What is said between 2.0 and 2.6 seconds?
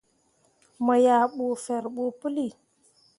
puli.